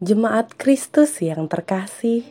[0.00, 2.24] Jemaat Kristus yang terkasih,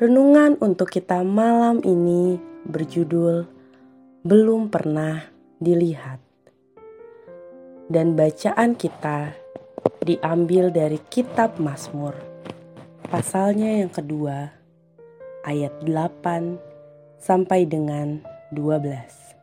[0.00, 3.44] renungan untuk kita malam ini berjudul
[4.24, 5.28] "Belum Pernah
[5.60, 6.24] Dilihat",
[7.92, 9.36] dan bacaan kita
[10.08, 12.16] diambil dari Kitab Mazmur,
[13.12, 14.48] pasalnya yang kedua,
[15.44, 16.56] ayat 8
[17.20, 18.24] sampai dengan
[18.56, 19.36] 12.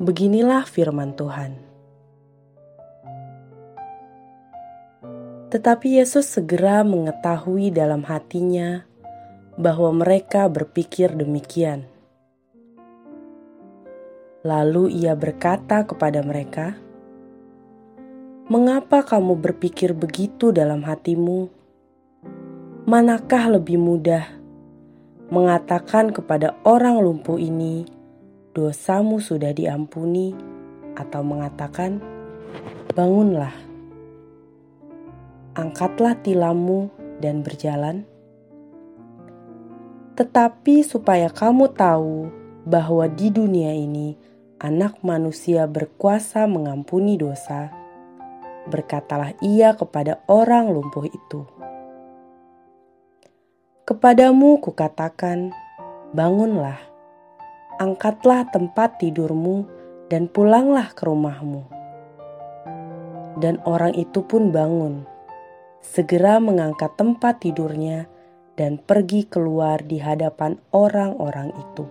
[0.00, 1.69] Beginilah firman Tuhan.
[5.50, 8.86] Tetapi Yesus segera mengetahui dalam hatinya
[9.58, 11.90] bahwa mereka berpikir demikian.
[14.46, 16.78] Lalu ia berkata kepada mereka,
[18.46, 21.50] "Mengapa kamu berpikir begitu dalam hatimu?
[22.86, 24.24] Manakah lebih mudah
[25.34, 27.90] mengatakan kepada orang lumpuh ini,
[28.54, 30.32] 'Dosamu sudah diampuni,'
[30.94, 31.98] atau mengatakan,
[32.94, 33.69] 'Bangunlah'?"
[35.58, 38.06] Angkatlah tilammu dan berjalan.
[40.14, 42.28] Tetapi supaya kamu tahu
[42.68, 44.14] bahwa di dunia ini
[44.62, 47.72] anak manusia berkuasa mengampuni dosa,
[48.68, 51.48] berkatalah ia kepada orang lumpuh itu.
[53.88, 55.50] Kepadamu kukatakan,
[56.14, 56.78] bangunlah,
[57.82, 59.66] angkatlah tempat tidurmu
[60.06, 61.66] dan pulanglah ke rumahmu.
[63.40, 65.09] Dan orang itu pun bangun
[65.80, 68.04] segera mengangkat tempat tidurnya
[68.54, 71.88] dan pergi keluar di hadapan orang-orang itu.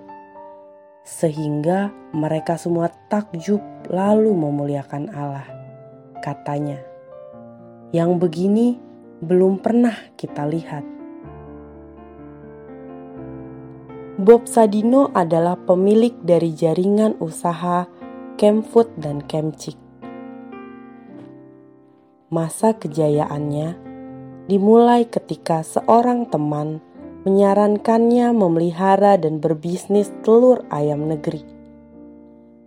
[1.01, 5.49] Sehingga mereka semua takjub lalu memuliakan Allah.
[6.21, 6.77] Katanya,
[7.89, 8.77] yang begini
[9.25, 10.85] belum pernah kita lihat.
[14.19, 17.87] Bob Sadino adalah pemilik dari jaringan usaha
[18.35, 19.88] Kemfood dan Kemcik
[22.29, 23.73] masa kejayaannya
[24.45, 26.81] dimulai ketika seorang teman
[27.25, 31.41] menyarankannya memelihara dan berbisnis telur ayam negeri.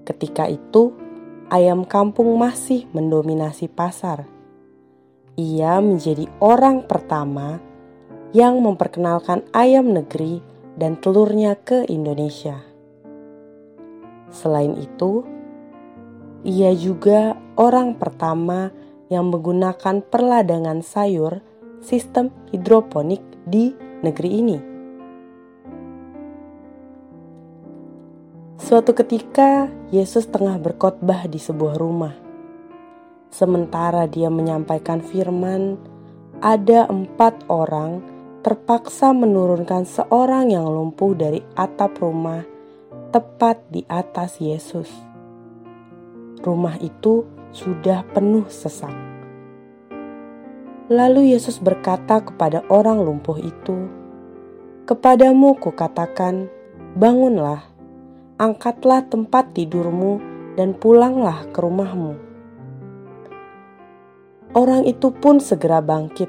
[0.03, 0.95] Ketika itu,
[1.49, 4.27] ayam kampung masih mendominasi pasar.
[5.39, 7.62] Ia menjadi orang pertama
[8.37, 10.43] yang memperkenalkan ayam negeri
[10.77, 12.61] dan telurnya ke Indonesia.
[14.33, 15.25] Selain itu,
[16.43, 18.72] ia juga orang pertama
[19.12, 21.45] yang menggunakan perladangan sayur
[21.84, 24.59] sistem hidroponik di negeri ini.
[28.56, 32.17] Suatu ketika, Yesus tengah berkhotbah di sebuah rumah.
[33.28, 35.77] Sementara dia menyampaikan firman,
[36.41, 38.01] ada empat orang
[38.41, 42.43] terpaksa menurunkan seorang yang lumpuh dari atap rumah
[43.12, 45.12] tepat di atas Yesus.
[46.42, 47.22] Rumah itu
[47.54, 48.91] sudah penuh sesak.
[50.91, 53.86] Lalu Yesus berkata kepada orang lumpuh itu,
[54.82, 56.50] "Kepadamu kukatakan,
[56.98, 57.62] bangunlah,
[58.42, 60.19] angkatlah tempat tidurmu,
[60.58, 62.19] dan pulanglah ke rumahmu."
[64.53, 66.28] Orang itu pun segera bangkit.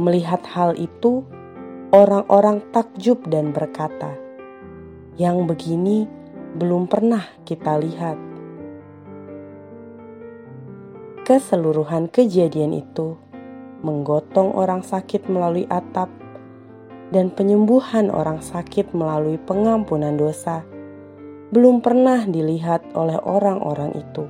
[0.00, 1.22] Melihat hal itu,
[1.92, 4.16] orang-orang takjub dan berkata,
[5.20, 5.98] "Yang begini
[6.56, 8.25] belum pernah kita lihat."
[11.26, 13.18] Keseluruhan kejadian itu
[13.82, 16.06] menggotong orang sakit melalui atap
[17.10, 20.62] dan penyembuhan orang sakit melalui pengampunan dosa
[21.50, 24.22] belum pernah dilihat oleh orang-orang itu.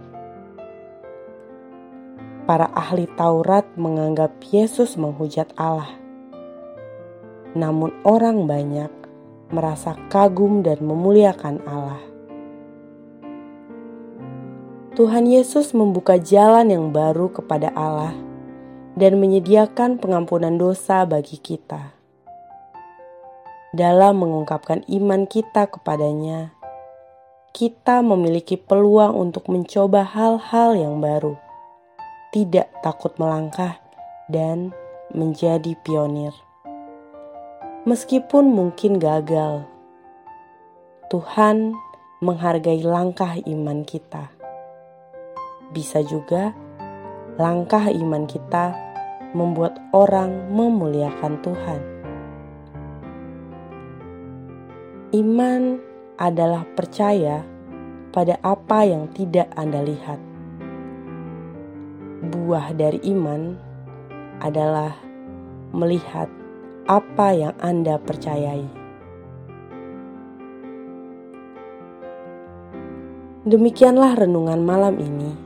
[2.49, 5.93] Para ahli Taurat menganggap Yesus menghujat Allah.
[7.53, 8.89] Namun orang banyak
[9.53, 12.16] merasa kagum dan memuliakan Allah.
[14.97, 18.17] Tuhan Yesus membuka jalan yang baru kepada Allah
[18.97, 21.93] dan menyediakan pengampunan dosa bagi kita.
[23.77, 26.57] Dalam mengungkapkan iman kita kepadanya,
[27.53, 31.37] kita memiliki peluang untuk mencoba hal-hal yang baru,
[32.33, 33.77] tidak takut melangkah,
[34.33, 34.72] dan
[35.13, 36.33] menjadi pionir.
[37.84, 39.69] Meskipun mungkin gagal,
[41.13, 41.77] Tuhan
[42.25, 44.35] menghargai langkah iman kita
[45.74, 46.54] bisa juga
[47.36, 48.77] langkah iman kita
[49.36, 51.80] membuat orang memuliakan Tuhan.
[55.13, 55.80] Iman
[56.16, 57.45] adalah percaya
[58.10, 60.21] pada apa yang tidak Anda lihat.
[62.27, 63.54] Buah dari iman
[64.41, 64.97] adalah
[65.77, 66.33] melihat
[66.89, 68.66] apa yang Anda percayai.
[73.47, 75.46] Demikianlah renungan malam ini.